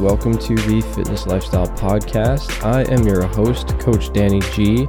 [0.00, 2.64] welcome to the Fitness Lifestyle Podcast.
[2.64, 4.86] I am your host, Coach Danny G,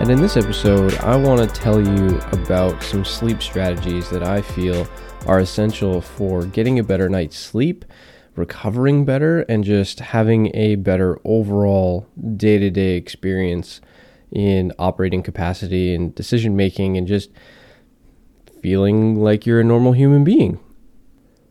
[0.00, 4.40] and in this episode, I want to tell you about some sleep strategies that I
[4.40, 4.88] feel
[5.26, 7.84] are essential for getting a better night's sleep,
[8.34, 13.82] recovering better, and just having a better overall day to day experience
[14.32, 17.30] in operating capacity and decision making and just
[18.62, 20.58] feeling like you're a normal human being.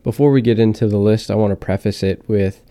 [0.02, 2.64] Before we get into the list, I want to preface it with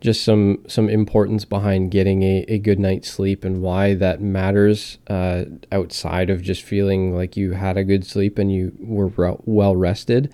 [0.00, 4.98] just some some importance behind getting a, a good night's sleep and why that matters
[5.08, 9.36] uh, outside of just feeling like you had a good sleep and you were re-
[9.44, 10.32] well rested.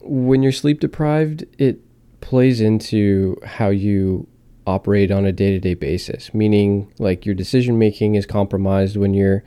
[0.00, 1.80] When you're sleep deprived, it
[2.20, 4.26] plays into how you
[4.66, 9.12] operate on a day to day basis, meaning like your decision making is compromised when
[9.12, 9.44] you're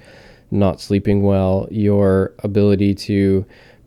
[0.52, 3.46] not sleeping well, your ability to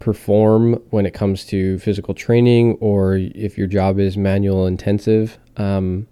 [0.09, 6.07] perform when it comes to physical training or if your job is manual intensive um,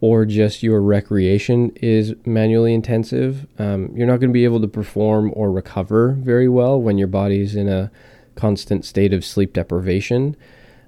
[0.00, 4.66] or just your recreation is manually intensive, um, you're not going to be able to
[4.66, 7.90] perform or recover very well when your body's in a
[8.36, 10.34] constant state of sleep deprivation.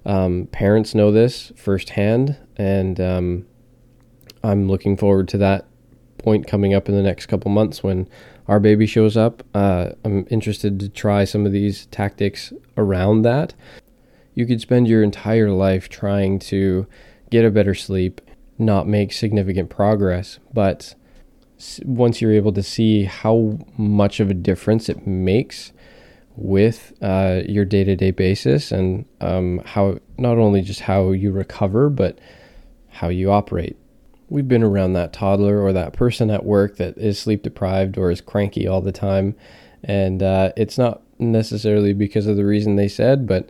[0.06, 3.46] Um, parents know this firsthand, and um,
[4.42, 5.66] I'm looking forward to that
[6.24, 8.08] point coming up in the next couple months when
[8.48, 9.42] our baby shows up.
[9.54, 13.52] Uh, I'm interested to try some of these tactics around that.
[14.34, 16.86] You could spend your entire life trying to
[17.30, 18.22] get a better sleep,
[18.58, 20.94] not make significant progress, but
[21.84, 25.72] once you're able to see how much of a difference it makes
[26.36, 32.18] with uh, your day-to-day basis and um, how not only just how you recover but
[32.88, 33.76] how you operate
[34.28, 38.10] we've been around that toddler or that person at work that is sleep deprived or
[38.10, 39.34] is cranky all the time.
[39.82, 43.48] And uh, it's not necessarily because of the reason they said, but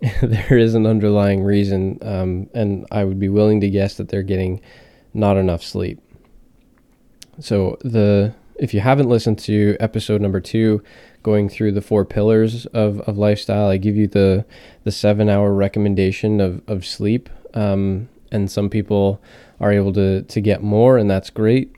[0.22, 1.98] there is an underlying reason.
[2.02, 4.60] Um, and I would be willing to guess that they're getting
[5.12, 6.00] not enough sleep.
[7.40, 10.82] So the if you haven't listened to episode number two,
[11.24, 14.44] going through the four pillars of, of lifestyle, I give you the
[14.84, 17.28] the seven hour recommendation of, of sleep.
[17.54, 19.22] Um, and some people
[19.60, 21.74] are able to to get more, and that's great.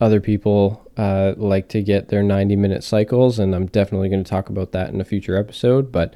[0.00, 4.30] Other people uh, like to get their 90 minute cycles, and I'm definitely going to
[4.30, 5.92] talk about that in a future episode.
[5.92, 6.14] But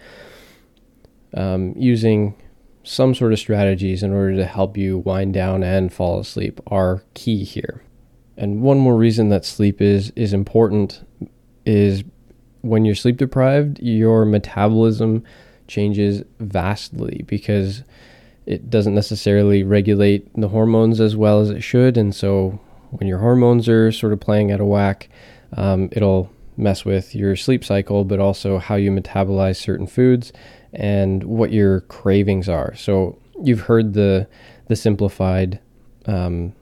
[1.35, 2.35] um, using
[2.83, 7.03] some sort of strategies in order to help you wind down and fall asleep are
[7.15, 7.83] key here.
[8.37, 11.07] And one more reason that sleep is is important
[11.65, 12.05] is
[12.61, 15.25] when you're sleep deprived, your metabolism
[15.67, 17.85] changes vastly because
[18.47, 21.97] it doesn't necessarily regulate the hormones as well as it should.
[21.97, 22.61] And so
[22.91, 25.09] when your hormones are sort of playing out of whack,
[25.57, 30.33] um, it'll mess with your sleep cycle, but also how you metabolize certain foods
[30.73, 32.75] and what your cravings are.
[32.75, 34.29] So you've heard the
[34.67, 35.61] the simplified
[36.07, 36.55] um,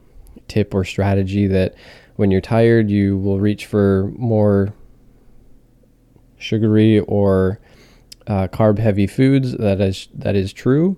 [0.48, 1.74] tip or strategy that
[2.16, 4.74] when you're tired, you will reach for more
[6.38, 7.60] sugary or
[8.26, 9.56] uh, carb heavy foods.
[9.56, 10.96] That is that is true.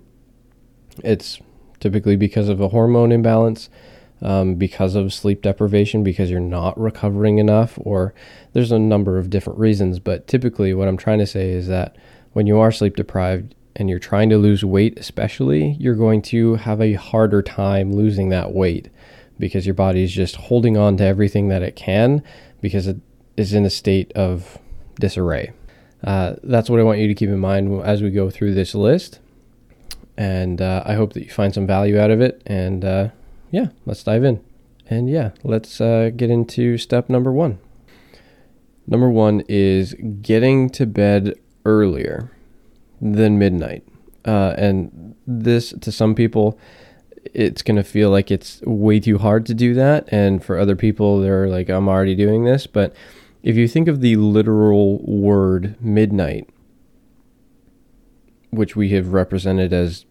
[1.03, 1.39] It's
[1.79, 3.69] typically because of a hormone imbalance,
[4.21, 8.13] um, because of sleep deprivation, because you're not recovering enough, or
[8.53, 9.99] there's a number of different reasons.
[9.99, 11.95] But typically, what I'm trying to say is that
[12.33, 16.55] when you are sleep deprived and you're trying to lose weight, especially, you're going to
[16.55, 18.89] have a harder time losing that weight
[19.37, 22.23] because your body is just holding on to everything that it can
[22.61, 22.97] because it
[23.35, 24.57] is in a state of
[24.99, 25.51] disarray.
[26.03, 28.75] Uh, that's what I want you to keep in mind as we go through this
[28.75, 29.19] list.
[30.17, 32.41] And uh, I hope that you find some value out of it.
[32.45, 33.09] And uh,
[33.51, 34.43] yeah, let's dive in.
[34.87, 37.59] And yeah, let's uh, get into step number one.
[38.87, 41.33] Number one is getting to bed
[41.65, 42.31] earlier
[43.01, 43.83] than midnight.
[44.23, 46.59] Uh, and this, to some people,
[47.33, 50.07] it's going to feel like it's way too hard to do that.
[50.11, 52.67] And for other people, they're like, I'm already doing this.
[52.67, 52.95] But
[53.43, 56.49] if you think of the literal word midnight,
[58.55, 60.05] which we have represented as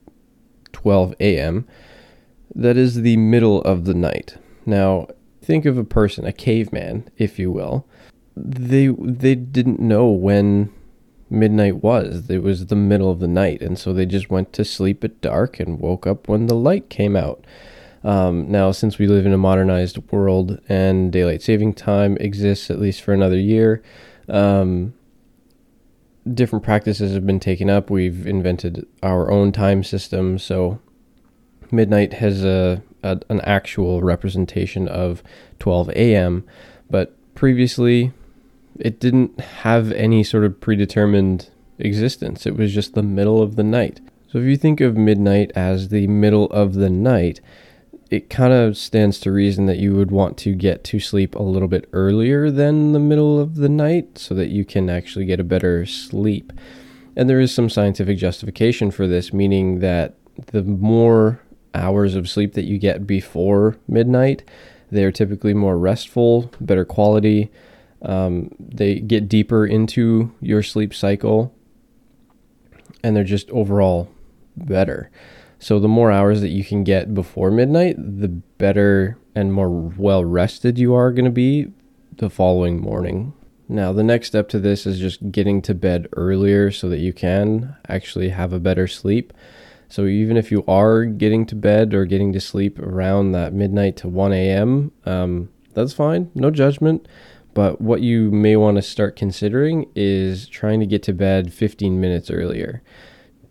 [0.73, 1.67] 12 a.m.,
[2.55, 4.37] that is the middle of the night.
[4.67, 5.09] Now,
[5.43, 7.87] think of a person, a caveman, if you will.
[8.37, 10.73] They they didn't know when
[11.31, 12.29] midnight was.
[12.31, 15.21] It was the middle of the night, and so they just went to sleep at
[15.21, 17.45] dark and woke up when the light came out.
[18.03, 22.79] Um, now, since we live in a modernized world and daylight saving time exists at
[22.79, 23.83] least for another year,
[24.29, 24.95] um,
[26.33, 27.91] different practices have been taken up.
[27.91, 30.39] We've invented our own time system.
[30.39, 30.81] So
[31.71, 35.23] midnight has a, a an actual representation of
[35.59, 36.45] 12 a.m.,
[36.91, 38.13] but previously
[38.79, 42.47] it didn't have any sort of predetermined existence.
[42.47, 44.01] It was just the middle of the night.
[44.31, 47.41] So if you think of midnight as the middle of the night,
[48.15, 51.43] it kind of stands to reason that you would want to get to sleep a
[51.43, 55.41] little bit earlier than the middle of the night so that you can actually get
[55.41, 56.53] a better sleep.
[57.17, 60.15] And there is some scientific justification for this, meaning that
[60.47, 61.41] the more
[61.75, 64.49] hours of sleep that you get before midnight,
[64.91, 67.51] they are typically more restful, better quality.
[68.03, 71.53] Um, they get deeper into your sleep cycle,
[73.03, 74.09] and they're just overall
[74.57, 75.11] better.
[75.65, 80.23] So the more hours that you can get before midnight, the better and more well
[80.23, 81.69] rested you are going to be
[82.19, 83.33] the following morning.
[83.67, 87.15] Now, the next step to this is just getting to bed earlier so that you
[87.15, 89.33] can actually have a better sleep.
[89.89, 93.97] So, even if you are getting to bed or getting to sleep around that midnight
[93.97, 97.09] to 1 a.m., um, that's fine, no judgment.
[97.55, 101.99] But what you may want to start considering is trying to get to bed 15
[101.99, 102.83] minutes earlier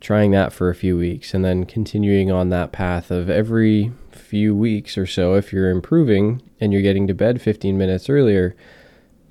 [0.04, 4.56] trying that for a few weeks and then continuing on that path of every few
[4.56, 8.56] weeks or so if you're improving and you're getting to bed 15 minutes earlier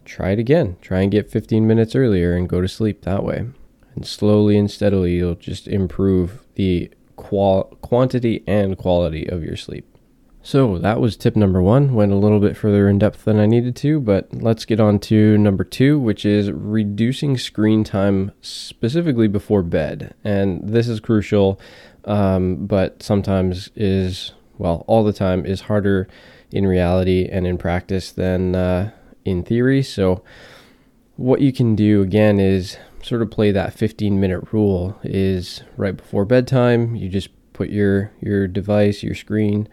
[0.05, 0.77] try it again.
[0.81, 3.47] Try and get 15 minutes earlier and go to sleep that way.
[3.95, 9.87] And slowly and steadily you'll just improve the qual- quantity and quality of your sleep
[10.43, 11.95] so that was tip number one.
[11.95, 14.99] Went a little bit further in depth than I needed to, but let's get on
[15.01, 20.15] to number two, which is reducing screen time specifically before bed.
[20.25, 21.61] And this is crucial,
[22.05, 26.09] um, but sometimes is, well, all the time is harder
[26.51, 28.91] in reality and in practice than uh,
[29.25, 29.83] in theory.
[29.83, 30.23] So,
[31.17, 35.97] what you can do again is sort of play that 15 minute rule is right
[35.97, 39.69] before bedtime, you just put your, your device, your screen,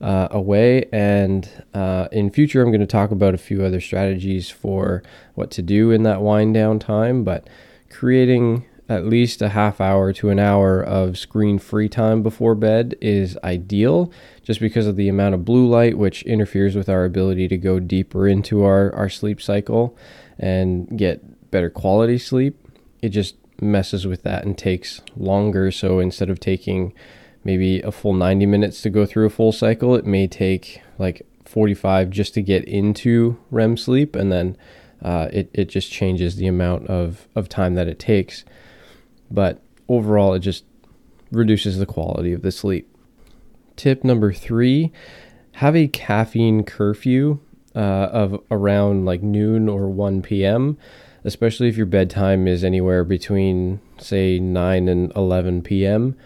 [0.00, 0.88] uh, away.
[0.92, 5.02] And uh, in future, I'm going to talk about a few other strategies for
[5.34, 7.24] what to do in that wind down time.
[7.24, 7.48] But
[7.90, 12.96] creating at least a half hour to an hour of screen free time before bed
[13.00, 14.10] is ideal
[14.42, 17.78] just because of the amount of blue light, which interferes with our ability to go
[17.78, 19.96] deeper into our, our sleep cycle
[20.40, 22.58] and get better quality sleep.
[23.00, 25.70] It just messes with that and takes longer.
[25.70, 26.92] So instead of taking
[27.44, 29.94] maybe a full 90 minutes to go through a full cycle.
[29.94, 34.56] It may take like 45 just to get into REM sleep, and then
[35.02, 38.44] uh, it, it just changes the amount of, of time that it takes.
[39.30, 40.64] But overall, it just
[41.30, 42.88] reduces the quality of the sleep.
[43.76, 44.92] Tip number three
[45.54, 47.40] have a caffeine curfew
[47.74, 50.76] uh, of around like noon or 1 p.m.,
[51.24, 56.16] especially if your bedtime is anywhere between, say, 9 and 11 p.m.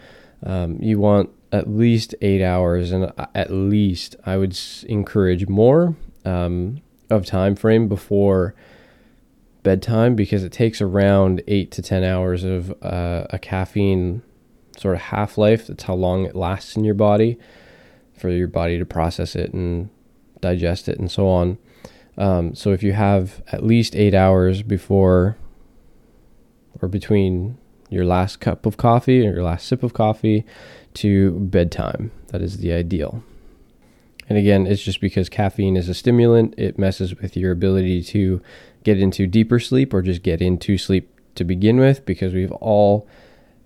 [0.45, 4.57] Um, you want at least eight hours, and at least I would
[4.87, 8.53] encourage more um, of time frame before
[9.63, 14.21] bedtime because it takes around eight to ten hours of uh, a caffeine
[14.77, 15.67] sort of half life.
[15.67, 17.37] That's how long it lasts in your body
[18.17, 19.89] for your body to process it and
[20.41, 21.57] digest it and so on.
[22.17, 25.37] Um, so if you have at least eight hours before
[26.81, 27.57] or between
[27.89, 30.45] your last cup of coffee or your last sip of coffee
[30.95, 32.11] to bedtime.
[32.27, 33.23] That is the ideal.
[34.27, 38.41] And again, it's just because caffeine is a stimulant, it messes with your ability to
[38.83, 43.07] get into deeper sleep or just get into sleep to begin with because we've all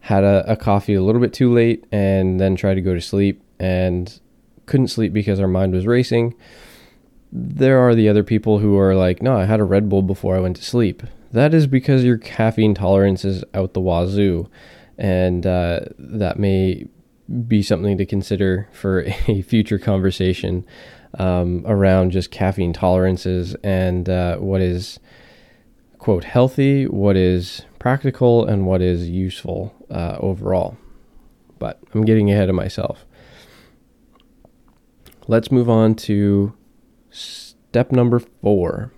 [0.02, 3.02] had a, a coffee a little bit too late and then tried to go to
[3.02, 4.20] sleep and
[4.66, 6.34] couldn't sleep because our mind was racing.
[7.32, 10.36] There are the other people who are like, no, I had a Red Bull before
[10.36, 11.04] I went to sleep.
[11.32, 14.50] That is because your caffeine tolerance is out the wazoo,
[14.98, 16.88] and uh, that may
[17.48, 20.66] be something to consider for a future conversation
[21.18, 25.00] um, around just caffeine tolerances and uh, what is
[25.98, 30.78] quote healthy, what is practical, and what is useful uh, overall.
[31.60, 33.06] But I'm getting ahead of myself.
[35.28, 36.54] Let's move on to
[37.12, 38.92] step number four.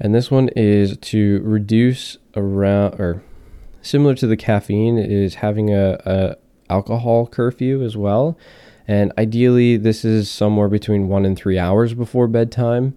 [0.00, 3.22] And this one is to reduce around or
[3.82, 6.36] similar to the caffeine is having a, a
[6.70, 8.38] alcohol curfew as well.
[8.86, 12.96] And ideally, this is somewhere between one and three hours before bedtime,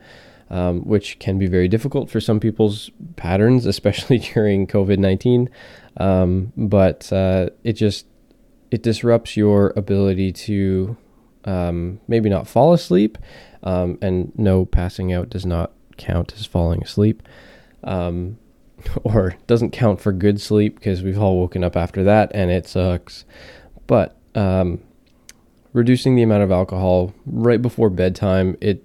[0.49, 5.49] um, which can be very difficult for some people's patterns, especially during COVID nineteen.
[5.97, 8.05] Um, but uh, it just
[8.69, 10.95] it disrupts your ability to
[11.43, 13.17] um, maybe not fall asleep,
[13.63, 17.23] um, and no passing out does not count as falling asleep.
[17.83, 18.37] Um,
[19.03, 22.67] or doesn't count for good sleep because we've all woken up after that and it
[22.67, 23.25] sucks.
[23.87, 24.81] But um,
[25.73, 28.83] reducing the amount of alcohol right before bedtime, it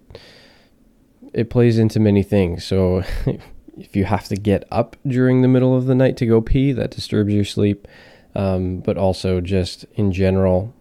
[1.33, 2.65] it plays into many things.
[2.65, 3.03] So
[3.77, 6.73] if you have to get up during the middle of the night to go pee,
[6.73, 7.87] that disturbs your sleep.
[8.35, 10.75] um, but also just in general,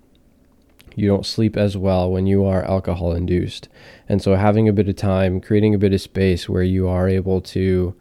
[0.95, 3.67] you don't sleep as well when you are alcohol induced.
[4.07, 7.07] And so, having a bit of time, creating a bit of space where you are
[7.07, 7.95] able to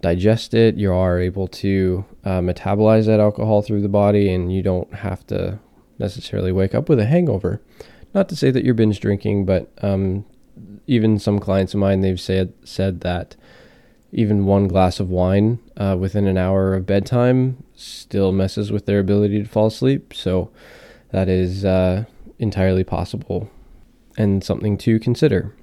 [0.00, 4.62] digest it, you are able to uh, metabolize that alcohol through the body, and you
[4.62, 5.58] don't have to
[5.98, 7.60] necessarily wake up with a hangover.
[8.14, 10.24] Not to say that you're binge drinking, but um,
[10.86, 13.36] even some clients of mine, they've said said that
[14.12, 19.00] even one glass of wine uh, within an hour of bedtime still messes with their
[19.00, 20.14] ability to fall asleep.
[20.14, 20.50] So
[21.10, 22.04] that is uh,
[22.38, 23.50] entirely possible
[24.16, 25.54] and something to consider.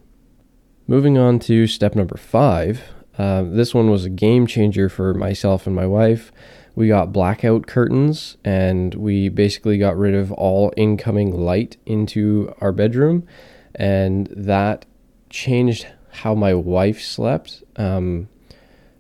[0.88, 2.82] Moving on to step number five.
[3.18, 6.32] Uh, this one was a game changer for myself and my wife.
[6.76, 12.72] We got blackout curtains and we basically got rid of all incoming light into our
[12.72, 13.26] bedroom.
[13.74, 14.86] And that
[15.30, 18.30] changed how my wife slept um,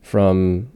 [0.02, 0.72] from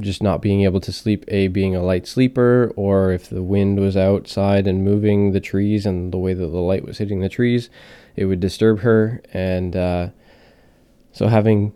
[0.00, 3.80] just not being able to sleep, A, being a light sleeper, or if the wind
[3.80, 7.28] was outside and moving the trees and the way that the light was hitting the
[7.28, 7.68] trees,
[8.16, 9.20] it would disturb her.
[9.32, 10.08] And uh,
[11.12, 11.72] so having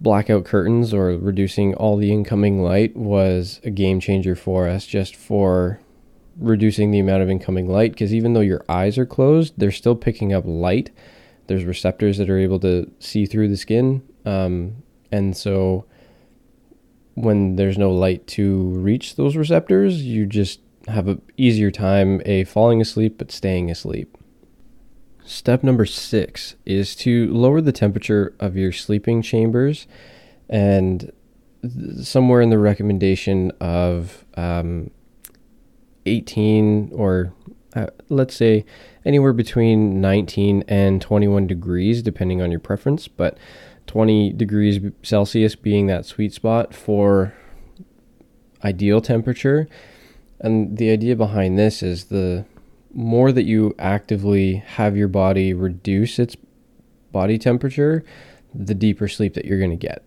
[0.00, 5.14] blackout curtains or reducing all the incoming light was a game changer for us just
[5.14, 5.78] for
[6.36, 9.94] reducing the amount of incoming light because even though your eyes are closed they're still
[9.94, 10.90] picking up light
[11.46, 14.74] there's receptors that are able to see through the skin um,
[15.12, 15.84] and so
[17.14, 22.44] when there's no light to reach those receptors you just have an easier time a
[22.44, 24.16] falling asleep but staying asleep.
[25.24, 29.86] Step number six is to lower the temperature of your sleeping chambers,
[30.48, 31.12] and
[32.00, 34.90] somewhere in the recommendation of um,
[36.06, 37.32] 18 or
[37.76, 38.64] uh, let's say
[39.04, 43.38] anywhere between 19 and 21 degrees, depending on your preference, but
[43.92, 47.34] 20 degrees Celsius being that sweet spot for
[48.64, 49.68] ideal temperature.
[50.40, 52.46] And the idea behind this is the
[52.94, 56.38] more that you actively have your body reduce its
[57.12, 58.02] body temperature,
[58.54, 60.02] the deeper sleep that you're going to get.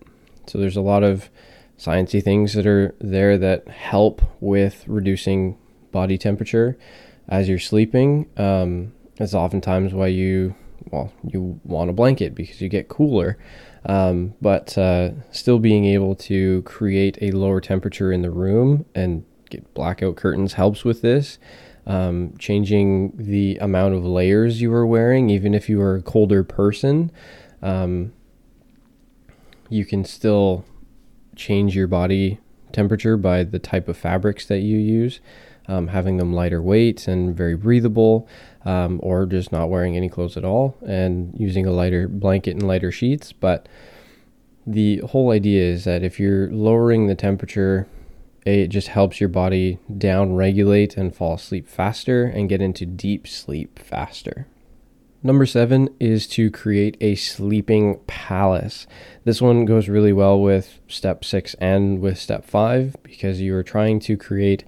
[0.47, 1.29] So there's a lot of
[1.77, 5.59] sciencey things that are there that help with reducing
[5.91, 6.75] body temperature
[7.29, 8.31] as you're sleeping.
[8.35, 10.55] Um, that's oftentimes why you
[10.91, 13.37] well you want a blanket because you get cooler.
[13.87, 19.23] Um, but uh, still being able to create a lower temperature in the room and
[19.49, 21.37] get blackout curtains helps with this
[21.87, 26.43] um, changing the amount of layers you are wearing, even if you are a colder
[26.43, 27.11] person.
[27.61, 28.13] Um,
[29.69, 30.65] you can still
[31.35, 32.39] change your body
[32.71, 35.19] temperature by the type of fabrics that you use,
[35.67, 38.27] um, having them lighter weight and very breathable,
[38.65, 42.67] um, or just not wearing any clothes at all and using a lighter blanket and
[42.67, 43.31] lighter sheets.
[43.31, 43.67] But
[44.67, 47.87] the whole idea is that if you're lowering the temperature
[48.45, 53.27] it just helps your body down regulate and fall asleep faster and get into deep
[53.27, 54.47] sleep faster.
[55.23, 58.85] Number seven is to create a sleeping palace.
[59.23, 63.63] This one goes really well with step six and with step five because you are
[63.63, 64.63] trying to create,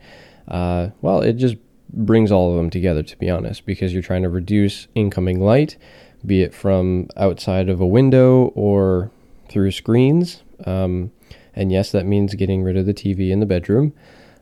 [0.48, 1.58] uh, well, it just
[1.90, 5.78] brings all of them together, to be honest, because you're trying to reduce incoming light,
[6.26, 9.12] be it from outside of a window or
[9.50, 10.44] through screens.
[10.66, 11.12] Um,
[11.56, 13.94] and yes, that means getting rid of the TV in the bedroom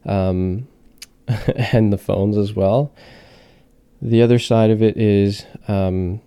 [0.05, 0.67] um,
[1.55, 2.93] and the phones as well.
[4.01, 6.21] The other side of it is um,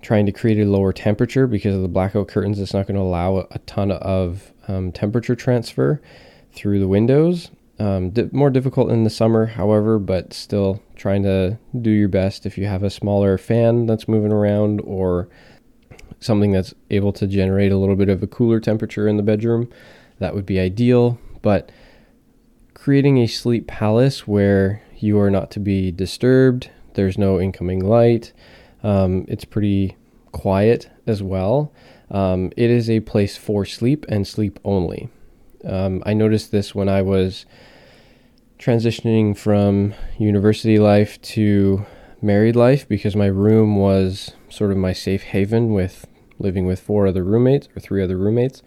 [0.00, 2.58] trying to create a lower temperature because of the blackout curtains.
[2.60, 6.00] It's not going to allow a ton of um, temperature transfer
[6.52, 7.50] through the windows.
[7.80, 12.44] Um, di- more difficult in the summer, however, but still trying to do your best
[12.44, 15.28] if you have a smaller fan that's moving around or
[16.20, 19.68] something that's able to generate a little bit of a cooler temperature in the bedroom
[20.18, 21.18] that would be ideal.
[21.42, 21.70] But
[22.74, 28.32] creating a sleep palace where you are not to be disturbed, there's no incoming light,
[28.82, 29.96] um, it's pretty
[30.32, 31.72] quiet as well.
[32.10, 35.10] Um, it is a place for sleep and sleep only.
[35.64, 37.46] Um, I noticed this when I was
[38.58, 41.86] transitioning from university life to
[42.20, 46.06] married life because my room was sort of my safe haven with
[46.38, 48.62] living with four other roommates or three other roommates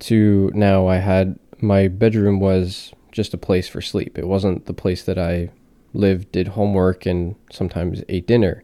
[0.00, 4.18] to now I had my bedroom was just a place for sleep.
[4.18, 5.50] It wasn't the place that I
[5.92, 8.62] lived, did homework, and sometimes ate dinner.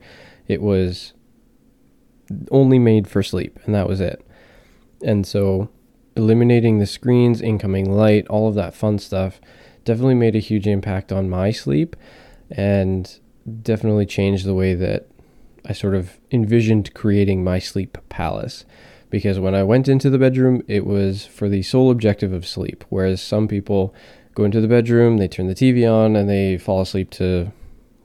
[0.48, 1.12] It was
[2.50, 4.24] only made for sleep, and that was it.
[5.02, 5.68] And so,
[6.16, 9.40] eliminating the screens, incoming light, all of that fun stuff
[9.84, 11.94] definitely made a huge impact on my sleep
[12.50, 13.20] and
[13.62, 15.06] definitely changed the way that
[15.64, 18.64] I sort of envisioned creating my sleep palace
[19.10, 22.84] because when I went into the bedroom, it was for the sole objective of sleep.
[22.88, 23.94] Whereas some people
[24.34, 27.52] go into the bedroom, they turn the TV on, and they fall asleep to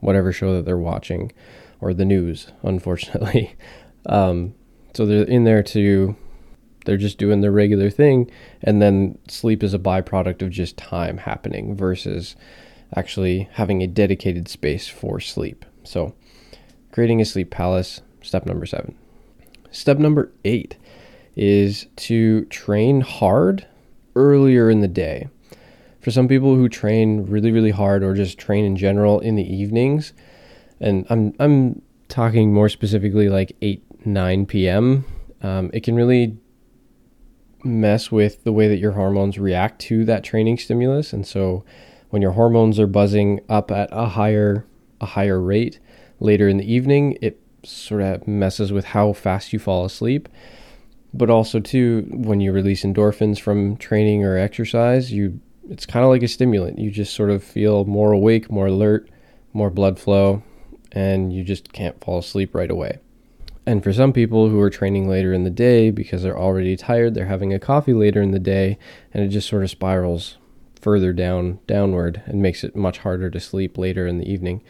[0.00, 1.32] whatever show that they're watching
[1.80, 3.54] or the news, unfortunately.
[4.06, 4.54] Um,
[4.94, 6.16] so they're in there to,
[6.84, 8.30] they're just doing their regular thing.
[8.62, 12.36] And then sleep is a byproduct of just time happening versus
[12.94, 15.64] actually having a dedicated space for sleep.
[15.84, 16.14] So
[16.90, 18.94] creating a sleep palace, step number seven.
[19.70, 20.76] Step number eight
[21.36, 23.66] is to train hard
[24.14, 25.28] earlier in the day
[26.02, 29.54] for some people who train really really hard or just train in general in the
[29.54, 30.12] evenings
[30.80, 35.06] and i'm i'm talking more specifically like 8 9 p.m
[35.40, 36.36] um, it can really
[37.64, 41.64] mess with the way that your hormones react to that training stimulus and so
[42.10, 44.66] when your hormones are buzzing up at a higher
[45.00, 45.78] a higher rate
[46.20, 50.28] later in the evening it sort of messes with how fast you fall asleep
[51.14, 56.10] but also too when you release endorphins from training or exercise you it's kind of
[56.10, 56.78] like a stimulant.
[56.78, 59.08] You just sort of feel more awake, more alert,
[59.52, 60.42] more blood flow,
[60.92, 62.98] and you just can't fall asleep right away.
[63.64, 67.14] And for some people who are training later in the day because they're already tired,
[67.14, 68.76] they're having a coffee later in the day,
[69.14, 70.36] and it just sort of spirals
[70.80, 74.62] further down downward and makes it much harder to sleep later in the evening.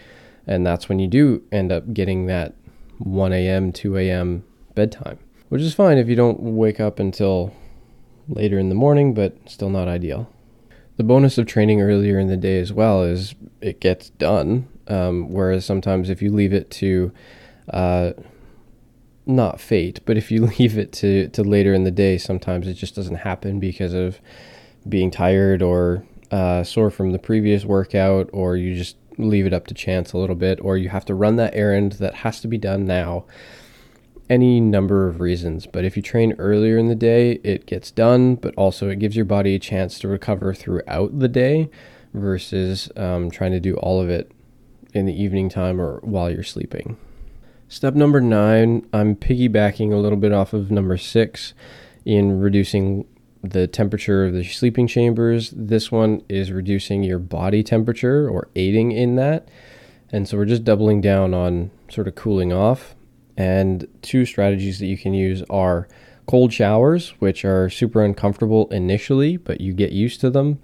[0.46, 2.54] And that's when you do end up getting that
[2.98, 4.44] 1 a.m., 2 a.m.
[4.74, 5.18] bedtime,
[5.48, 7.54] which is fine if you don't wake up until
[8.28, 10.28] later in the morning, but still not ideal.
[10.98, 14.68] The bonus of training earlier in the day as well is it gets done.
[14.88, 17.12] Um, whereas sometimes if you leave it to,
[17.72, 18.12] uh,
[19.26, 22.74] not fate, but if you leave it to, to later in the day, sometimes it
[22.74, 24.20] just doesn't happen because of
[24.88, 29.66] being tired or uh, sore from the previous workout, or you just leave it up
[29.66, 32.48] to chance a little bit, or you have to run that errand that has to
[32.48, 33.24] be done now
[34.30, 35.66] any number of reasons.
[35.66, 39.14] But if you train earlier in the day, it gets done, but also it gives
[39.14, 41.68] your body a chance to recover throughout the day
[42.14, 44.32] versus um, trying to do all of it
[44.94, 46.96] in the evening time or while you're sleeping.
[47.72, 51.54] Step number nine, I'm piggybacking a little bit off of number six
[52.04, 53.06] in reducing
[53.42, 55.54] the temperature of the sleeping chambers.
[55.56, 59.48] This one is reducing your body temperature or aiding in that.
[60.10, 62.94] And so we're just doubling down on sort of cooling off.
[63.38, 65.88] And two strategies that you can use are
[66.26, 70.58] cold showers, which are super uncomfortable initially, but you get used to them.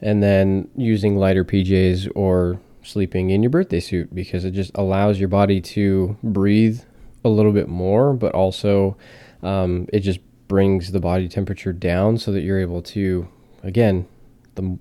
[0.00, 5.18] And then using lighter PJs or sleeping in your birthday suit because it just allows
[5.18, 6.80] your body to breathe
[7.24, 8.96] a little bit more, but also
[9.42, 13.28] um, it just brings the body temperature down so that you're able to,
[13.62, 14.06] again,
[14.54, 14.78] the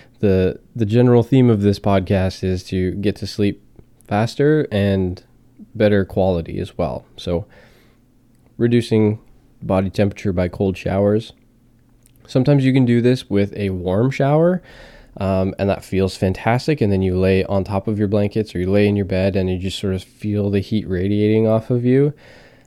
[0.20, 3.62] the the general theme of this podcast is to get to sleep
[4.08, 5.24] faster and
[5.74, 7.04] better quality as well.
[7.16, 7.46] So,
[8.56, 9.18] reducing
[9.62, 11.32] body temperature by cold showers.
[12.26, 14.62] Sometimes you can do this with a warm shower,
[15.18, 16.80] um, and that feels fantastic.
[16.80, 19.36] And then you lay on top of your blankets or you lay in your bed
[19.36, 22.12] and you just sort of feel the heat radiating off of you.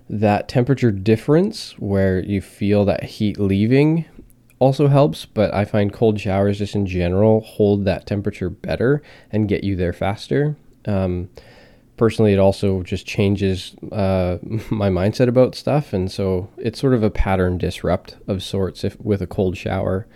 [0.10, 4.06] That temperature difference, where you feel that heat leaving,
[4.60, 9.50] also helps, but I find cold showers just in general hold that temperature better and
[9.50, 10.56] get you there faster.
[10.86, 11.30] Um,
[11.98, 14.38] personally, it also just changes uh,
[14.70, 18.84] my mindset about stuff, and so it's sort of a pattern disrupt of sorts.
[18.84, 20.08] If with a cold shower,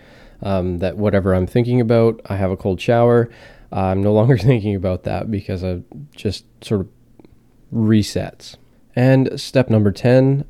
[0.42, 3.30] um, that whatever I'm thinking about, I have a cold shower.
[3.70, 5.82] I'm no longer thinking about that because I
[6.14, 6.88] just sort of
[7.72, 8.56] resets.
[8.94, 10.44] And step number 10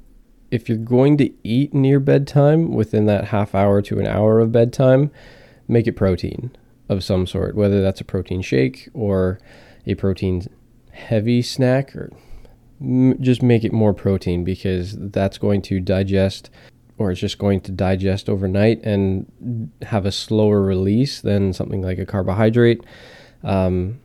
[0.53, 4.53] if you're going to eat near bedtime within that half hour to an hour of
[4.53, 5.11] bedtime,
[5.67, 6.55] make it protein
[6.91, 9.41] of some sort, whether that's a protein shake or
[9.87, 10.47] a protein
[10.91, 12.11] heavy snack or
[13.21, 16.51] just make it more protein because that's going to digest
[16.99, 21.99] or it's just going to digest overnight and have a slower release than something like
[21.99, 22.83] a carbohydrate.
[23.43, 24.01] Um,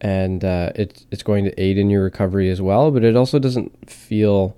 [0.00, 3.38] and uh, it's it's going to aid in your recovery as well, but it also
[3.38, 4.56] doesn't feel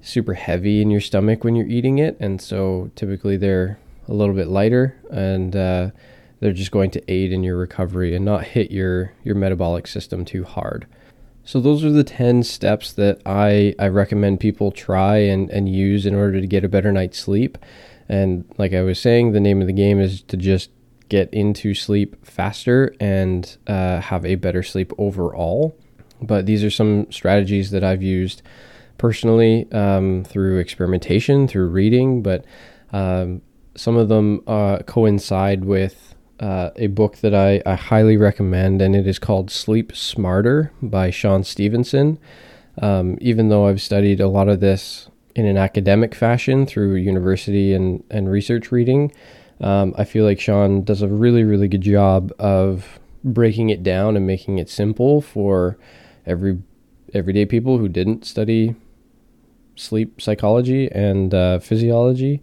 [0.00, 4.34] super heavy in your stomach when you're eating it, and so typically they're a little
[4.34, 5.90] bit lighter and uh,
[6.40, 10.24] they're just going to aid in your recovery and not hit your your metabolic system
[10.24, 10.86] too hard.
[11.44, 16.06] So those are the 10 steps that I, I recommend people try and, and use
[16.06, 17.58] in order to get a better night's sleep.
[18.08, 20.70] And like I was saying, the name of the game is to just
[21.08, 25.76] get into sleep faster and uh, have a better sleep overall.
[26.20, 28.42] But these are some strategies that I've used
[28.96, 32.44] personally um, through experimentation, through reading, but
[32.92, 33.42] um,
[33.74, 38.96] some of them uh, coincide with uh, a book that I, I highly recommend, and
[38.96, 42.18] it is called Sleep Smarter by Shawn Stevenson.
[42.80, 47.72] Um, even though I've studied a lot of this in an academic fashion through university
[47.74, 49.12] and, and research reading,
[49.60, 54.16] Um, I feel like Shawn does a really, really good job of breaking it down
[54.16, 55.78] and making it simple for
[56.26, 56.58] every
[57.14, 58.74] everyday people who didn't study
[59.76, 62.40] sleep psychology and uh, physiology,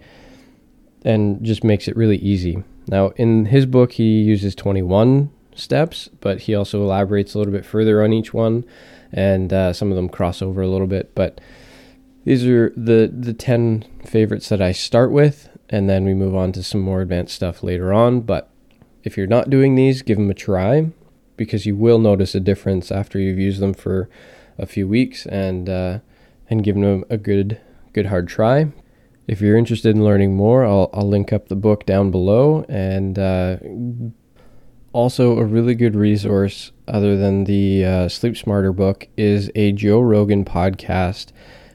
[1.04, 2.64] and just makes it really easy.
[2.90, 7.66] Now, in his book, he uses 21 steps, but he also elaborates a little bit
[7.66, 8.66] further on each one,
[9.12, 11.14] and uh, some of them cross over a little bit.
[11.14, 11.40] But
[12.26, 16.52] these are the the 10 favorites that I start with, and then we move on
[16.54, 18.22] to some more advanced stuff later on.
[18.22, 18.50] But
[19.04, 20.92] if you're not doing these, give them a try
[21.38, 24.10] because you will notice a difference after you've used them for
[24.58, 26.00] a few weeks and uh,
[26.50, 27.62] and given them a good
[27.94, 28.72] good hard try.
[29.30, 33.18] If you're interested in learning more, I'll, I'll link up the book down below and
[33.18, 33.58] uh,
[34.92, 40.00] also, a really good resource, other than the uh, Sleep Smarter book, is a Joe
[40.02, 41.32] Rogan podcast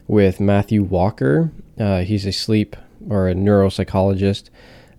[0.09, 1.53] with Matthew Walker.
[1.79, 2.75] Uh, he's a sleep
[3.09, 4.51] or a neuropsychologist,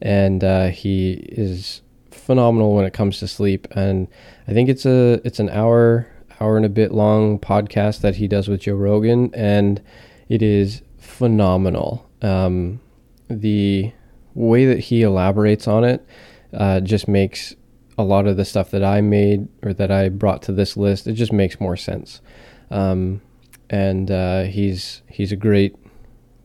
[0.02, 3.68] and uh, he is phenomenal when it comes to sleep.
[3.72, 4.08] And
[4.48, 6.08] I think it's a it's an hour
[6.40, 9.82] hour and a bit long podcast that he does with Joe Rogan, and
[10.30, 12.05] it is phenomenal.
[12.22, 12.82] Um,
[13.30, 13.92] the
[14.34, 16.06] way that he elaborates on it
[16.54, 17.56] uh, just makes
[17.98, 21.08] a lot of the stuff that I made or that I brought to this list,
[21.08, 22.22] it just makes more sense.
[22.70, 23.22] Um,
[23.70, 25.76] and uh, he's he's a great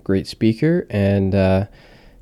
[0.05, 1.67] great speaker, and uh,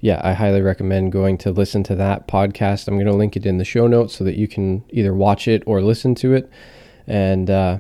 [0.01, 2.89] yeah, I highly recommend going to listen to that podcast.
[2.89, 5.47] I'm going to link it in the show notes so that you can either watch
[5.47, 6.51] it or listen to it,
[7.07, 7.79] and uh,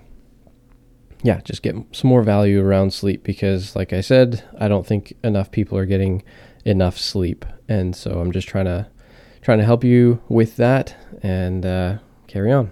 [1.22, 5.14] yeah, just get some more value around sleep because, like I said, I don't think
[5.24, 6.22] enough people are getting
[6.64, 8.88] enough sleep, and so I'm just trying to
[9.42, 12.70] trying to help you with that and uh, carry on.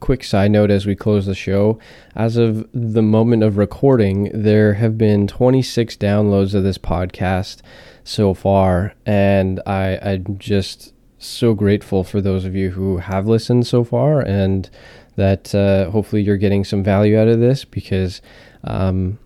[0.00, 1.78] Quick side note as we close the show.
[2.14, 7.62] As of the moment of recording, there have been 26 downloads of this podcast
[8.02, 13.66] so far, and I, I'm just so grateful for those of you who have listened
[13.66, 14.68] so far and
[15.16, 18.20] that uh, hopefully you're getting some value out of this because
[18.64, 19.18] um,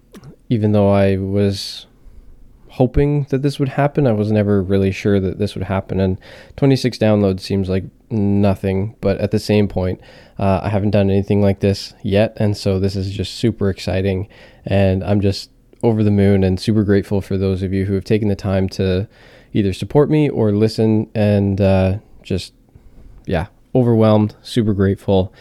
[0.49, 1.87] even though I was
[2.79, 4.07] hoping that this would happen.
[4.07, 5.99] I was never really sure that this would happen.
[5.99, 6.17] And
[6.57, 10.01] 26 downloads seems like nothing, but at the same point,
[10.39, 12.37] uh, I haven't done anything like this yet.
[12.37, 14.29] And so this is just super exciting.
[14.65, 15.51] And I'm just
[15.83, 18.69] over the moon and super grateful for those of you who have taken the time
[18.69, 19.09] to
[19.53, 22.53] either support me or listen and uh, just,
[23.27, 25.33] yeah, overwhelmed, super grateful.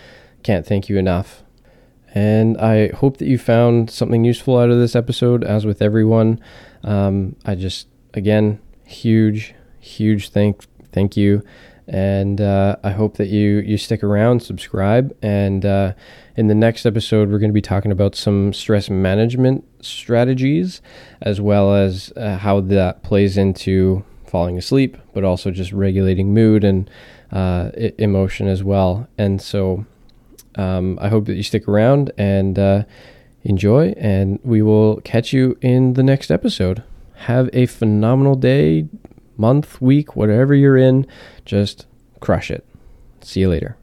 [0.43, 1.43] Can't thank you enough.
[2.13, 6.39] And I hope that you found something useful out of this episode, as with everyone.
[6.84, 11.43] Um, I just again huge, huge thank thank you,
[11.88, 15.93] and uh, I hope that you you stick around, subscribe, and uh,
[16.36, 20.82] in the next episode we're going to be talking about some stress management strategies,
[21.21, 26.63] as well as uh, how that plays into falling asleep, but also just regulating mood
[26.63, 26.89] and
[27.32, 29.08] uh, emotion as well.
[29.17, 29.86] And so
[30.58, 32.84] um, I hope that you stick around and uh,
[33.43, 36.84] enjoy, and we will catch you in the next episode.
[37.15, 38.88] Have a phenomenal day,
[39.38, 41.08] month, week, whatever you're in.
[41.46, 41.86] Just
[42.20, 42.65] crush it.
[43.22, 43.78] See you later.